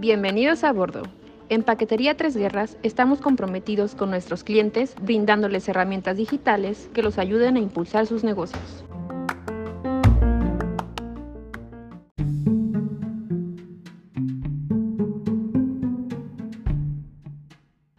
Bienvenidos 0.00 0.64
a 0.64 0.72
bordo. 0.72 1.02
En 1.50 1.62
Paquetería 1.62 2.16
Tres 2.16 2.34
Guerras 2.34 2.78
estamos 2.82 3.20
comprometidos 3.20 3.94
con 3.94 4.08
nuestros 4.08 4.44
clientes 4.44 4.94
brindándoles 5.02 5.68
herramientas 5.68 6.16
digitales 6.16 6.88
que 6.94 7.02
los 7.02 7.18
ayuden 7.18 7.56
a 7.56 7.60
impulsar 7.60 8.06
sus 8.06 8.24
negocios. 8.24 8.82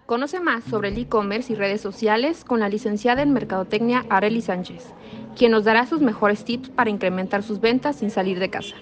Conoce 0.07 0.39
más 0.39 0.63
sobre 0.63 0.89
el 0.89 0.97
e-commerce 0.97 1.53
y 1.53 1.55
redes 1.55 1.81
sociales 1.81 2.43
con 2.43 2.59
la 2.59 2.67
licenciada 2.67 3.21
en 3.21 3.31
Mercadotecnia 3.31 4.05
Areli 4.09 4.41
Sánchez, 4.41 4.91
quien 5.36 5.52
nos 5.52 5.63
dará 5.63 5.86
sus 5.86 6.02
mejores 6.02 6.43
tips 6.43 6.70
para 6.70 6.89
incrementar 6.89 7.43
sus 7.43 7.59
ventas 7.59 7.97
sin 7.97 8.11
salir 8.11 8.39
de 8.39 8.50
casa. 8.50 8.75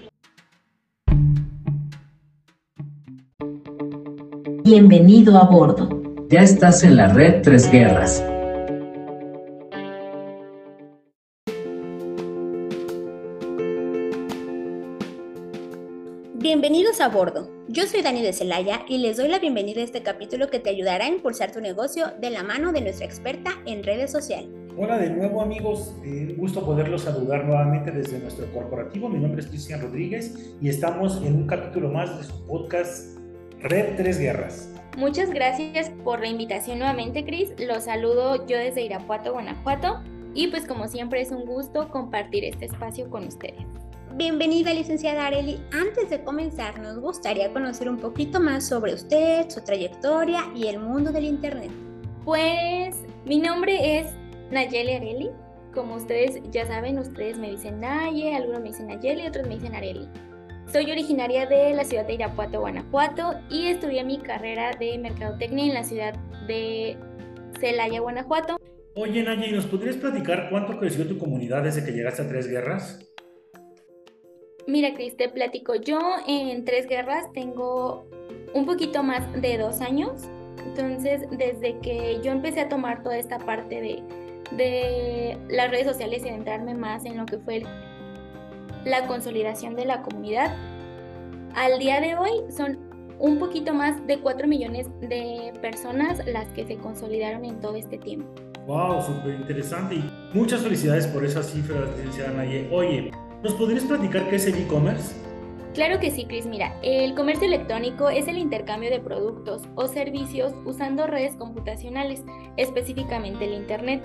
Bienvenido 4.64 5.36
a 5.36 5.44
bordo. 5.44 5.88
Ya 6.28 6.42
estás 6.42 6.84
en 6.84 6.96
la 6.96 7.08
red 7.08 7.42
Tres 7.42 7.70
Guerras. 7.70 8.22
Bienvenidos 16.34 17.00
a 17.00 17.08
bordo. 17.08 17.50
Yo 17.68 17.86
soy 17.86 18.02
Dani 18.02 18.22
de 18.22 18.32
Celaya 18.32 18.82
y 18.88 18.98
les 18.98 19.16
doy 19.16 19.28
la 19.28 19.38
bienvenida 19.38 19.80
a 19.80 19.84
este 19.84 20.02
capítulo 20.02 20.50
que 20.50 20.58
te 20.58 20.70
ayudará 20.70 21.06
a 21.06 21.08
impulsar 21.08 21.52
tu 21.52 21.60
negocio 21.60 22.12
de 22.20 22.30
la 22.30 22.42
mano 22.42 22.72
de 22.72 22.80
nuestra 22.80 23.06
experta 23.06 23.52
en 23.66 23.82
redes 23.82 24.12
sociales. 24.12 24.59
Hola 24.76 24.98
de 24.98 25.10
nuevo 25.10 25.42
amigos, 25.42 25.94
eh, 26.04 26.28
un 26.30 26.36
gusto 26.36 26.64
poderlos 26.64 27.02
saludar 27.02 27.44
nuevamente 27.44 27.90
desde 27.90 28.20
nuestro 28.20 28.46
corporativo. 28.52 29.08
Mi 29.08 29.18
nombre 29.18 29.40
es 29.40 29.48
Cristian 29.48 29.80
Rodríguez 29.80 30.54
y 30.60 30.68
estamos 30.68 31.20
en 31.24 31.34
un 31.34 31.46
capítulo 31.46 31.90
más 31.90 32.16
de 32.16 32.24
su 32.24 32.46
podcast 32.46 33.18
Red 33.60 33.96
Tres 33.96 34.18
Guerras. 34.18 34.70
Muchas 34.96 35.30
gracias 35.30 35.90
por 36.04 36.20
la 36.20 36.28
invitación 36.28 36.78
nuevamente, 36.78 37.24
Cris. 37.24 37.52
Los 37.58 37.84
saludo 37.84 38.46
yo 38.46 38.56
desde 38.56 38.82
Irapuato, 38.82 39.32
Guanajuato. 39.32 40.00
Y 40.34 40.46
pues 40.48 40.66
como 40.66 40.86
siempre 40.86 41.20
es 41.20 41.32
un 41.32 41.44
gusto 41.44 41.88
compartir 41.88 42.44
este 42.44 42.66
espacio 42.66 43.10
con 43.10 43.26
ustedes. 43.26 43.66
Bienvenida, 44.14 44.72
licenciada 44.72 45.26
Areli. 45.26 45.58
Antes 45.72 46.10
de 46.10 46.22
comenzar, 46.22 46.78
nos 46.80 47.00
gustaría 47.00 47.52
conocer 47.52 47.88
un 47.88 47.98
poquito 47.98 48.40
más 48.40 48.68
sobre 48.68 48.94
usted, 48.94 49.48
su 49.50 49.62
trayectoria 49.62 50.44
y 50.54 50.68
el 50.68 50.78
mundo 50.78 51.10
del 51.10 51.24
Internet. 51.24 51.70
Pues 52.24 52.96
mi 53.24 53.40
nombre 53.40 53.98
es 53.98 54.19
Nayeli 54.50 54.92
Areli. 54.94 55.30
Como 55.74 55.94
ustedes 55.94 56.40
ya 56.50 56.66
saben, 56.66 56.98
ustedes 56.98 57.38
me 57.38 57.50
dicen 57.50 57.80
Naye, 57.80 58.34
algunos 58.34 58.60
me 58.60 58.68
dicen 58.68 58.88
Nayeli, 58.88 59.26
otros 59.26 59.46
me 59.46 59.54
dicen 59.54 59.74
Areli. 59.74 60.08
Soy 60.72 60.90
originaria 60.90 61.46
de 61.46 61.74
la 61.74 61.84
ciudad 61.84 62.06
de 62.06 62.14
Irapuato, 62.14 62.60
Guanajuato, 62.60 63.34
y 63.48 63.66
estudié 63.66 64.04
mi 64.04 64.18
carrera 64.18 64.72
de 64.78 64.98
mercadotecnia 64.98 65.66
en 65.66 65.74
la 65.74 65.84
ciudad 65.84 66.14
de 66.46 66.96
Celaya, 67.58 68.00
Guanajuato. 68.00 68.56
Oye, 68.94 69.22
Naye, 69.22 69.52
¿nos 69.52 69.66
podrías 69.66 69.96
platicar 69.96 70.48
cuánto 70.50 70.78
creció 70.78 71.06
tu 71.06 71.18
comunidad 71.18 71.62
desde 71.62 71.84
que 71.84 71.92
llegaste 71.92 72.22
a 72.22 72.28
Tres 72.28 72.48
Guerras? 72.48 73.06
Mira, 74.66 74.94
Cris, 74.94 75.16
te 75.16 75.28
platico. 75.28 75.74
Yo 75.74 75.98
en 76.26 76.64
Tres 76.64 76.86
Guerras 76.86 77.32
tengo 77.32 78.08
un 78.54 78.66
poquito 78.66 79.02
más 79.02 79.40
de 79.40 79.58
dos 79.58 79.80
años. 79.80 80.22
Entonces, 80.64 81.22
desde 81.30 81.78
que 81.78 82.20
yo 82.22 82.32
empecé 82.32 82.60
a 82.60 82.68
tomar 82.68 83.02
toda 83.02 83.18
esta 83.18 83.38
parte 83.38 83.80
de, 83.80 84.02
de 84.52 85.38
las 85.48 85.70
redes 85.70 85.86
sociales 85.86 86.22
y 86.24 86.28
adentrarme 86.28 86.74
más 86.74 87.04
en 87.04 87.16
lo 87.16 87.26
que 87.26 87.38
fue 87.38 87.58
el 87.58 87.66
la 88.84 89.06
consolidación 89.06 89.76
de 89.76 89.84
la 89.84 90.02
comunidad. 90.02 90.54
Al 91.54 91.78
día 91.78 92.00
de 92.00 92.16
hoy 92.16 92.30
son 92.54 92.78
un 93.18 93.38
poquito 93.38 93.74
más 93.74 94.06
de 94.06 94.18
4 94.18 94.48
millones 94.48 94.88
de 95.00 95.52
personas 95.60 96.24
las 96.26 96.48
que 96.48 96.66
se 96.66 96.76
consolidaron 96.76 97.44
en 97.44 97.60
todo 97.60 97.76
este 97.76 97.98
tiempo. 97.98 98.28
¡Wow! 98.66 99.02
Súper 99.02 99.34
interesante 99.34 99.96
y 99.96 100.10
muchas 100.32 100.62
felicidades 100.62 101.06
por 101.06 101.24
esas 101.24 101.50
cifras, 101.50 101.90
licenciada 101.96 102.32
Naye. 102.32 102.68
Oye, 102.70 103.10
¿nos 103.42 103.54
podrías 103.54 103.84
platicar 103.84 104.28
qué 104.30 104.36
es 104.36 104.46
el 104.46 104.54
e-commerce? 104.54 105.14
Claro 105.74 106.00
que 106.00 106.10
sí, 106.10 106.24
Chris. 106.24 106.46
Mira, 106.46 106.74
el 106.82 107.14
comercio 107.14 107.46
electrónico 107.46 108.08
es 108.10 108.26
el 108.26 108.38
intercambio 108.38 108.90
de 108.90 109.00
productos 109.00 109.62
o 109.76 109.86
servicios 109.86 110.52
usando 110.64 111.06
redes 111.06 111.36
computacionales, 111.36 112.24
específicamente 112.56 113.44
el 113.44 113.54
Internet. 113.54 114.02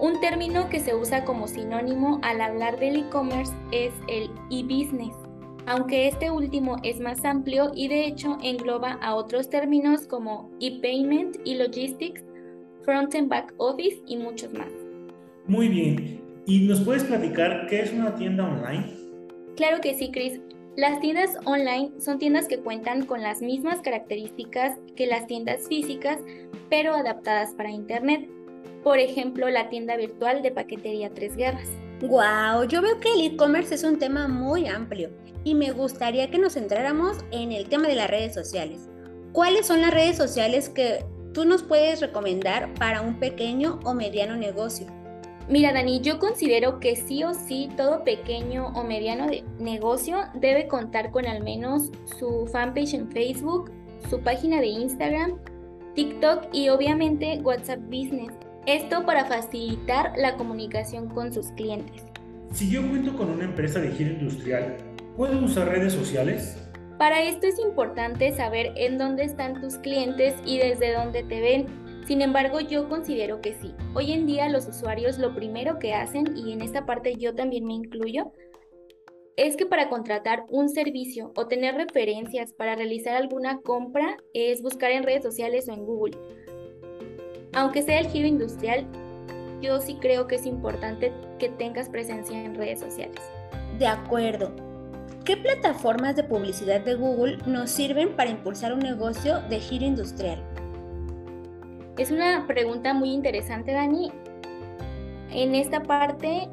Un 0.00 0.18
término 0.18 0.70
que 0.70 0.80
se 0.80 0.94
usa 0.94 1.26
como 1.26 1.46
sinónimo 1.46 2.20
al 2.22 2.40
hablar 2.40 2.80
del 2.80 2.96
e-commerce 2.96 3.52
es 3.70 3.92
el 4.08 4.30
e-business, 4.50 5.14
aunque 5.66 6.08
este 6.08 6.30
último 6.30 6.78
es 6.82 7.00
más 7.00 7.22
amplio 7.22 7.70
y 7.74 7.88
de 7.88 8.06
hecho 8.06 8.38
engloba 8.42 8.92
a 9.02 9.14
otros 9.14 9.50
términos 9.50 10.06
como 10.06 10.50
e-payment, 10.58 11.36
e-logistics, 11.44 12.24
front 12.82 13.14
and 13.14 13.28
back 13.28 13.52
office 13.58 14.00
y 14.06 14.16
muchos 14.16 14.54
más. 14.54 14.70
Muy 15.46 15.68
bien. 15.68 16.18
¿Y 16.46 16.60
nos 16.60 16.80
puedes 16.80 17.04
platicar 17.04 17.66
qué 17.68 17.80
es 17.80 17.92
una 17.92 18.14
tienda 18.14 18.48
online? 18.48 18.86
Claro 19.56 19.82
que 19.82 19.92
sí, 19.92 20.10
Chris. 20.10 20.40
Las 20.76 20.98
tiendas 21.00 21.36
online 21.44 21.90
son 22.00 22.18
tiendas 22.18 22.48
que 22.48 22.60
cuentan 22.60 23.04
con 23.04 23.20
las 23.20 23.42
mismas 23.42 23.82
características 23.82 24.78
que 24.96 25.06
las 25.06 25.26
tiendas 25.26 25.68
físicas, 25.68 26.20
pero 26.70 26.94
adaptadas 26.94 27.52
para 27.52 27.70
Internet 27.70 28.30
por 28.82 28.98
ejemplo, 28.98 29.48
la 29.48 29.68
tienda 29.68 29.96
virtual 29.96 30.42
de 30.42 30.50
paquetería 30.50 31.10
Tres 31.10 31.36
Guerras. 31.36 31.68
Wow, 32.02 32.64
yo 32.66 32.80
veo 32.80 32.98
que 32.98 33.12
el 33.12 33.32
e-commerce 33.32 33.74
es 33.74 33.84
un 33.84 33.98
tema 33.98 34.26
muy 34.26 34.66
amplio 34.66 35.10
y 35.44 35.54
me 35.54 35.70
gustaría 35.72 36.30
que 36.30 36.38
nos 36.38 36.54
centráramos 36.54 37.18
en 37.30 37.52
el 37.52 37.68
tema 37.68 37.88
de 37.88 37.94
las 37.94 38.10
redes 38.10 38.34
sociales. 38.34 38.88
¿Cuáles 39.32 39.66
son 39.66 39.82
las 39.82 39.92
redes 39.92 40.16
sociales 40.16 40.68
que 40.68 41.04
tú 41.34 41.44
nos 41.44 41.62
puedes 41.62 42.00
recomendar 42.00 42.72
para 42.74 43.02
un 43.02 43.20
pequeño 43.20 43.80
o 43.84 43.94
mediano 43.94 44.36
negocio? 44.36 44.86
Mira, 45.48 45.72
Dani, 45.72 46.00
yo 46.00 46.18
considero 46.18 46.80
que 46.80 46.96
sí 46.96 47.24
o 47.24 47.34
sí 47.34 47.68
todo 47.76 48.04
pequeño 48.04 48.68
o 48.68 48.84
mediano 48.84 49.26
negocio 49.58 50.18
debe 50.34 50.68
contar 50.68 51.10
con 51.10 51.26
al 51.26 51.42
menos 51.42 51.90
su 52.18 52.46
fanpage 52.46 52.94
en 52.94 53.10
Facebook, 53.10 53.70
su 54.08 54.20
página 54.20 54.60
de 54.60 54.68
Instagram, 54.68 55.38
TikTok 55.94 56.48
y 56.52 56.68
obviamente 56.68 57.40
WhatsApp 57.42 57.80
Business. 57.86 58.32
Esto 58.66 59.06
para 59.06 59.24
facilitar 59.24 60.12
la 60.18 60.36
comunicación 60.36 61.08
con 61.08 61.32
sus 61.32 61.46
clientes. 61.52 62.02
Si 62.52 62.70
yo 62.70 62.86
cuento 62.86 63.16
con 63.16 63.30
una 63.30 63.44
empresa 63.44 63.80
de 63.80 63.90
giro 63.90 64.10
industrial, 64.10 64.76
¿puedo 65.16 65.42
usar 65.42 65.68
redes 65.68 65.94
sociales? 65.94 66.58
Para 66.98 67.22
esto 67.22 67.46
es 67.46 67.58
importante 67.58 68.30
saber 68.32 68.72
en 68.76 68.98
dónde 68.98 69.24
están 69.24 69.62
tus 69.62 69.78
clientes 69.78 70.34
y 70.44 70.58
desde 70.58 70.92
dónde 70.92 71.22
te 71.22 71.40
ven. 71.40 71.66
Sin 72.06 72.20
embargo, 72.20 72.60
yo 72.60 72.86
considero 72.90 73.40
que 73.40 73.54
sí. 73.54 73.74
Hoy 73.94 74.12
en 74.12 74.26
día 74.26 74.50
los 74.50 74.68
usuarios 74.68 75.18
lo 75.18 75.34
primero 75.34 75.78
que 75.78 75.94
hacen, 75.94 76.36
y 76.36 76.52
en 76.52 76.60
esta 76.60 76.84
parte 76.84 77.16
yo 77.16 77.34
también 77.34 77.64
me 77.64 77.72
incluyo, 77.72 78.30
es 79.36 79.56
que 79.56 79.64
para 79.64 79.88
contratar 79.88 80.44
un 80.50 80.68
servicio 80.68 81.32
o 81.34 81.46
tener 81.46 81.74
referencias 81.74 82.52
para 82.52 82.76
realizar 82.76 83.16
alguna 83.16 83.60
compra 83.62 84.18
es 84.34 84.60
buscar 84.60 84.90
en 84.90 85.02
redes 85.02 85.22
sociales 85.22 85.66
o 85.70 85.72
en 85.72 85.86
Google. 85.86 86.18
Aunque 87.52 87.82
sea 87.82 87.98
el 87.98 88.06
giro 88.08 88.28
industrial, 88.28 88.86
yo 89.60 89.80
sí 89.80 89.98
creo 90.00 90.26
que 90.26 90.36
es 90.36 90.46
importante 90.46 91.12
que 91.38 91.48
tengas 91.48 91.88
presencia 91.88 92.42
en 92.42 92.54
redes 92.54 92.80
sociales. 92.80 93.20
De 93.78 93.86
acuerdo. 93.86 94.52
¿Qué 95.24 95.36
plataformas 95.36 96.16
de 96.16 96.24
publicidad 96.24 96.80
de 96.80 96.94
Google 96.94 97.38
nos 97.46 97.70
sirven 97.70 98.16
para 98.16 98.30
impulsar 98.30 98.72
un 98.72 98.80
negocio 98.80 99.40
de 99.50 99.60
giro 99.60 99.84
industrial? 99.84 100.42
Es 101.98 102.10
una 102.10 102.46
pregunta 102.46 102.94
muy 102.94 103.12
interesante, 103.12 103.72
Dani. 103.72 104.10
En 105.30 105.54
esta 105.54 105.82
parte, 105.82 106.48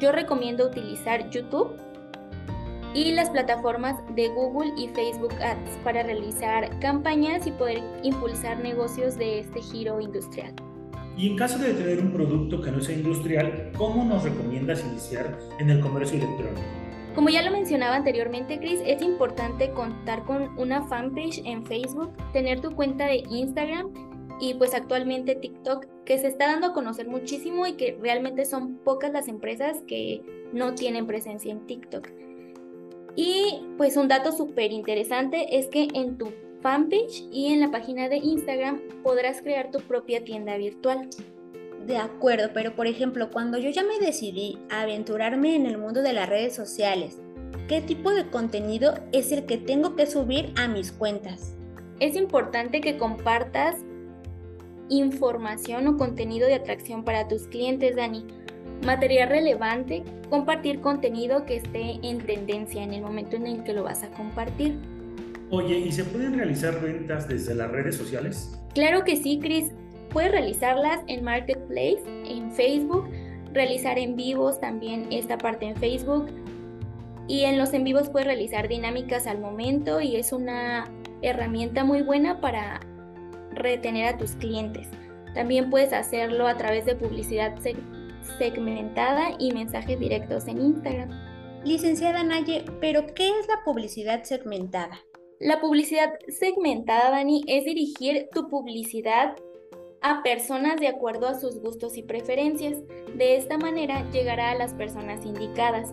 yo 0.00 0.12
recomiendo 0.12 0.66
utilizar 0.66 1.28
YouTube 1.30 1.76
y 2.96 3.12
las 3.12 3.28
plataformas 3.28 3.98
de 4.14 4.28
Google 4.28 4.72
y 4.74 4.88
Facebook 4.88 5.34
Ads 5.34 5.76
para 5.84 6.02
realizar 6.02 6.70
campañas 6.80 7.46
y 7.46 7.50
poder 7.50 7.82
impulsar 8.02 8.58
negocios 8.60 9.18
de 9.18 9.40
este 9.40 9.60
giro 9.60 10.00
industrial. 10.00 10.54
Y 11.14 11.28
en 11.28 11.36
caso 11.36 11.58
de 11.58 11.74
tener 11.74 12.00
un 12.00 12.10
producto 12.10 12.62
que 12.62 12.70
no 12.70 12.80
sea 12.80 12.96
industrial, 12.96 13.70
¿cómo 13.76 14.02
nos 14.02 14.24
recomiendas 14.24 14.82
iniciar 14.82 15.38
en 15.58 15.68
el 15.68 15.80
comercio 15.80 16.16
electrónico? 16.16 16.62
Como 17.14 17.28
ya 17.28 17.42
lo 17.42 17.50
mencionaba 17.50 17.96
anteriormente, 17.96 18.58
Chris, 18.58 18.80
es 18.86 19.02
importante 19.02 19.70
contar 19.72 20.24
con 20.24 20.58
una 20.58 20.82
fanpage 20.86 21.42
en 21.44 21.66
Facebook, 21.66 22.12
tener 22.32 22.62
tu 22.62 22.70
cuenta 22.74 23.06
de 23.06 23.24
Instagram 23.28 23.92
y 24.40 24.54
pues 24.54 24.72
actualmente 24.72 25.34
TikTok, 25.34 25.84
que 26.06 26.16
se 26.16 26.28
está 26.28 26.46
dando 26.46 26.68
a 26.68 26.72
conocer 26.72 27.08
muchísimo 27.08 27.66
y 27.66 27.74
que 27.74 27.98
realmente 28.00 28.46
son 28.46 28.78
pocas 28.78 29.12
las 29.12 29.28
empresas 29.28 29.82
que 29.86 30.22
no 30.54 30.74
tienen 30.74 31.06
presencia 31.06 31.52
en 31.52 31.66
TikTok. 31.66 32.08
Y 33.16 33.62
pues 33.78 33.96
un 33.96 34.08
dato 34.08 34.30
súper 34.30 34.72
interesante 34.72 35.58
es 35.58 35.68
que 35.68 35.88
en 35.94 36.18
tu 36.18 36.32
fanpage 36.60 37.24
y 37.32 37.52
en 37.52 37.60
la 37.60 37.70
página 37.70 38.08
de 38.08 38.18
Instagram 38.18 38.80
podrás 39.02 39.40
crear 39.40 39.70
tu 39.70 39.80
propia 39.80 40.22
tienda 40.22 40.56
virtual. 40.56 41.08
de 41.86 41.98
acuerdo, 41.98 42.50
pero 42.52 42.74
por 42.74 42.88
ejemplo, 42.88 43.30
cuando 43.30 43.58
yo 43.58 43.70
ya 43.70 43.84
me 43.84 44.04
decidí 44.04 44.58
a 44.70 44.80
aventurarme 44.80 45.54
en 45.54 45.66
el 45.66 45.78
mundo 45.78 46.02
de 46.02 46.12
las 46.12 46.28
redes 46.28 46.52
sociales, 46.52 47.18
¿qué 47.68 47.80
tipo 47.80 48.10
de 48.10 48.28
contenido 48.28 48.94
es 49.12 49.30
el 49.30 49.46
que 49.46 49.56
tengo 49.56 49.94
que 49.94 50.06
subir 50.06 50.52
a 50.56 50.66
mis 50.66 50.90
cuentas? 50.90 51.54
Es 52.00 52.16
importante 52.16 52.80
que 52.80 52.98
compartas 52.98 53.76
información 54.88 55.86
o 55.86 55.96
contenido 55.96 56.48
de 56.48 56.54
atracción 56.54 57.04
para 57.04 57.28
tus 57.28 57.46
clientes, 57.46 57.94
Dani. 57.94 58.26
Material 58.84 59.28
relevante, 59.28 60.04
compartir 60.28 60.80
contenido 60.80 61.44
que 61.44 61.56
esté 61.56 61.98
en 62.02 62.18
tendencia 62.18 62.82
en 62.82 62.92
el 62.92 63.02
momento 63.02 63.36
en 63.36 63.46
el 63.46 63.64
que 63.64 63.72
lo 63.72 63.84
vas 63.84 64.02
a 64.02 64.10
compartir. 64.10 64.76
Oye, 65.50 65.78
¿y 65.78 65.92
se 65.92 66.04
pueden 66.04 66.36
realizar 66.36 66.80
ventas 66.80 67.28
desde 67.28 67.54
las 67.54 67.70
redes 67.70 67.96
sociales? 67.96 68.58
Claro 68.74 69.04
que 69.04 69.16
sí, 69.16 69.38
Chris. 69.40 69.72
Puedes 70.10 70.32
realizarlas 70.32 71.00
en 71.08 71.24
Marketplace, 71.24 72.02
en 72.26 72.50
Facebook, 72.52 73.08
realizar 73.52 73.98
en 73.98 74.16
vivos 74.16 74.60
también 74.60 75.06
esta 75.10 75.38
parte 75.38 75.66
en 75.66 75.76
Facebook. 75.76 76.26
Y 77.28 77.44
en 77.44 77.58
los 77.58 77.72
en 77.74 77.84
vivos 77.84 78.08
puedes 78.08 78.26
realizar 78.26 78.68
dinámicas 78.68 79.26
al 79.26 79.40
momento 79.40 80.00
y 80.00 80.16
es 80.16 80.32
una 80.32 80.90
herramienta 81.22 81.84
muy 81.84 82.02
buena 82.02 82.40
para 82.40 82.80
retener 83.52 84.14
a 84.14 84.18
tus 84.18 84.32
clientes. 84.32 84.88
También 85.34 85.70
puedes 85.70 85.92
hacerlo 85.92 86.46
a 86.46 86.56
través 86.56 86.86
de 86.86 86.94
publicidad 86.94 87.56
segmentada 88.38 89.30
y 89.38 89.52
mensajes 89.52 89.98
directos 89.98 90.46
en 90.48 90.60
Instagram. 90.60 91.10
Licenciada 91.64 92.22
Naye, 92.22 92.64
pero 92.80 93.06
¿qué 93.14 93.28
es 93.28 93.48
la 93.48 93.64
publicidad 93.64 94.22
segmentada? 94.22 95.00
La 95.40 95.60
publicidad 95.60 96.14
segmentada, 96.28 97.10
Dani, 97.10 97.42
es 97.46 97.64
dirigir 97.64 98.28
tu 98.32 98.48
publicidad 98.48 99.36
a 100.00 100.22
personas 100.22 100.80
de 100.80 100.88
acuerdo 100.88 101.26
a 101.26 101.34
sus 101.34 101.58
gustos 101.60 101.96
y 101.96 102.02
preferencias. 102.02 102.78
De 103.16 103.36
esta 103.36 103.58
manera 103.58 104.08
llegará 104.10 104.52
a 104.52 104.54
las 104.54 104.72
personas 104.74 105.26
indicadas, 105.26 105.92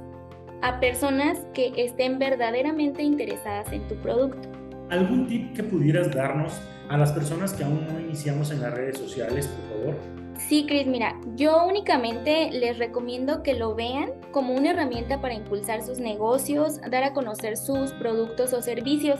a 0.62 0.79
personas 0.79 1.39
que 1.53 1.74
estén 1.75 2.19
verdaderamente 2.19 3.01
interesadas 3.01 3.71
en 3.74 3.88
tu 3.88 3.95
producto. 3.95 4.47
¿Algún 4.89 5.27
tip 5.27 5.53
que 5.56 5.63
pudieras 5.63 6.13
darnos 6.13 6.53
a 6.89 6.97
las 6.97 7.12
personas 7.12 7.53
que 7.53 7.63
aún 7.63 7.88
no 7.91 8.00
iniciamos 8.00 8.51
en 8.51 8.62
las 8.62 8.74
redes 8.74 8.97
sociales, 8.97 9.47
por 9.47 9.77
favor? 9.77 10.22
Sí, 10.38 10.65
Chris, 10.68 10.88
mira, 10.88 11.15
yo 11.35 11.65
únicamente 11.65 12.50
les 12.51 12.77
recomiendo 12.77 13.44
que 13.44 13.53
lo 13.53 13.75
vean 13.75 14.12
como 14.31 14.53
una 14.53 14.71
herramienta 14.71 15.21
para 15.21 15.33
impulsar 15.33 15.83
sus 15.83 16.00
negocios, 16.00 16.81
dar 16.89 17.03
a 17.03 17.13
conocer 17.13 17.57
sus 17.57 17.91
productos 17.94 18.53
o 18.53 18.62
servicios 18.62 19.19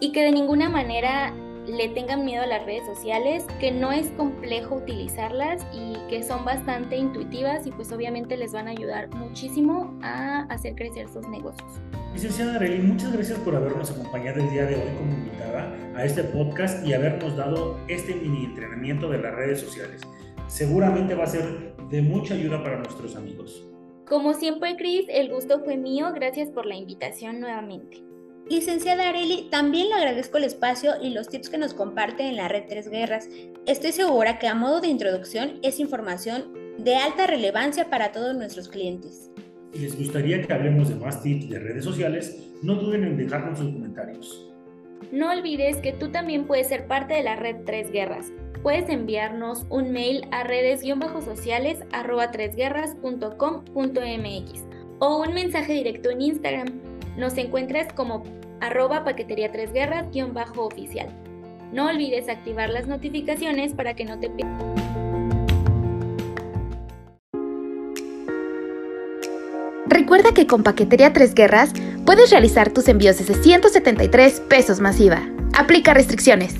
y 0.00 0.12
que 0.12 0.22
de 0.22 0.32
ninguna 0.32 0.68
manera 0.68 1.32
le 1.66 1.88
tengan 1.88 2.24
miedo 2.24 2.42
a 2.42 2.46
las 2.46 2.64
redes 2.66 2.84
sociales, 2.84 3.46
que 3.58 3.72
no 3.72 3.90
es 3.90 4.08
complejo 4.12 4.76
utilizarlas 4.76 5.64
y 5.72 5.96
que 6.08 6.22
son 6.22 6.44
bastante 6.44 6.96
intuitivas 6.96 7.66
y 7.66 7.70
pues 7.70 7.90
obviamente 7.90 8.36
les 8.36 8.52
van 8.52 8.68
a 8.68 8.72
ayudar 8.72 9.08
muchísimo 9.14 9.98
a 10.02 10.42
hacer 10.50 10.74
crecer 10.74 11.08
sus 11.08 11.26
negocios. 11.28 11.80
Licenciada 12.12 12.56
Arely, 12.56 12.80
muchas 12.80 13.12
gracias 13.12 13.38
por 13.38 13.56
habernos 13.56 13.90
acompañado 13.90 14.40
el 14.40 14.50
día 14.50 14.66
de 14.66 14.76
hoy 14.76 14.96
como 14.98 15.12
invitada 15.12 15.74
a 15.96 16.04
este 16.04 16.22
podcast 16.24 16.86
y 16.86 16.92
habernos 16.92 17.36
dado 17.36 17.78
este 17.88 18.14
mini 18.14 18.44
entrenamiento 18.44 19.08
de 19.08 19.18
las 19.18 19.34
redes 19.34 19.60
sociales. 19.60 20.02
Seguramente 20.46 21.14
va 21.14 21.24
a 21.24 21.28
ser 21.28 21.74
de 21.90 22.02
mucha 22.02 22.34
ayuda 22.34 22.62
para 22.62 22.78
nuestros 22.78 23.16
amigos. 23.16 23.66
Como 24.06 24.34
siempre, 24.34 24.76
Chris, 24.76 25.06
el 25.08 25.30
gusto 25.30 25.60
fue 25.64 25.76
mío. 25.76 26.12
Gracias 26.14 26.50
por 26.50 26.66
la 26.66 26.76
invitación 26.76 27.40
nuevamente. 27.40 28.02
Licenciada 28.50 29.08
Areli, 29.08 29.48
también 29.50 29.88
le 29.88 29.94
agradezco 29.94 30.36
el 30.36 30.44
espacio 30.44 30.92
y 31.00 31.10
los 31.10 31.28
tips 31.28 31.48
que 31.48 31.56
nos 31.56 31.72
comparte 31.72 32.28
en 32.28 32.36
la 32.36 32.48
red 32.48 32.64
Tres 32.68 32.90
Guerras. 32.90 33.28
Estoy 33.66 33.92
segura 33.92 34.38
que 34.38 34.46
a 34.46 34.54
modo 34.54 34.82
de 34.82 34.88
introducción 34.88 35.58
es 35.62 35.80
información 35.80 36.52
de 36.76 36.96
alta 36.96 37.26
relevancia 37.26 37.88
para 37.88 38.12
todos 38.12 38.36
nuestros 38.36 38.68
clientes. 38.68 39.30
Si 39.72 39.78
les 39.78 39.98
gustaría 39.98 40.42
que 40.42 40.52
hablemos 40.52 40.90
de 40.90 40.96
más 40.96 41.22
tips 41.22 41.48
de 41.48 41.58
redes 41.58 41.84
sociales, 41.84 42.38
no 42.62 42.74
duden 42.74 43.04
en 43.04 43.16
dejarnos 43.16 43.58
sus 43.58 43.72
comentarios. 43.72 44.53
No 45.12 45.30
olvides 45.30 45.76
que 45.78 45.92
tú 45.92 46.10
también 46.10 46.46
puedes 46.46 46.68
ser 46.68 46.86
parte 46.86 47.14
de 47.14 47.22
la 47.22 47.36
red 47.36 47.56
Tres 47.64 47.90
Guerras. 47.90 48.32
Puedes 48.62 48.88
enviarnos 48.88 49.66
un 49.68 49.92
mail 49.92 50.26
a 50.30 50.44
redes-sociales 50.44 51.80
o 55.00 55.22
un 55.22 55.34
mensaje 55.34 55.72
directo 55.72 56.10
en 56.10 56.20
Instagram 56.22 56.94
nos 57.16 57.36
encuentras 57.38 57.92
como 57.92 58.24
arroba 58.60 59.04
paquetería 59.04 59.52
tres 59.52 59.72
guerras 59.72 60.06
bajo 60.32 60.66
oficial. 60.66 61.08
No 61.72 61.88
olvides 61.88 62.28
activar 62.28 62.70
las 62.70 62.86
notificaciones 62.86 63.72
para 63.74 63.94
que 63.94 64.04
no 64.04 64.18
te 64.18 64.30
pierdas. 64.30 64.62
Recuerda 69.86 70.32
que 70.34 70.46
con 70.46 70.62
Paquetería 70.64 71.12
Tres 71.12 71.34
Guerras 71.34 71.72
puedes 72.14 72.30
realizar 72.30 72.72
tus 72.72 72.86
envíos 72.86 73.18
desde 73.18 73.34
173 73.34 74.42
pesos 74.48 74.78
masiva. 74.78 75.28
Aplica 75.52 75.94
restricciones. 75.94 76.54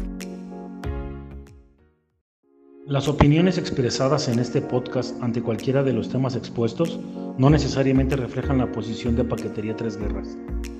Las 2.89 3.06
opiniones 3.06 3.56
expresadas 3.56 4.27
en 4.27 4.41
este 4.41 4.61
podcast 4.61 5.15
ante 5.23 5.43
cualquiera 5.43 5.85
de 5.85 5.93
los 5.93 6.09
temas 6.09 6.35
expuestos 6.35 6.99
no 7.39 7.51
necesariamente 7.51 8.17
reflejan 8.17 8.59
la 8.59 8.73
posición 8.73 9.15
de 9.15 9.23
Paquetería 9.23 9.77
Tres 9.77 9.97
Guerras 9.97 10.37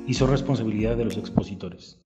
y 0.09 0.15
son 0.15 0.33
responsabilidad 0.33 0.97
de 0.97 1.05
los 1.05 1.17
expositores. 1.19 2.04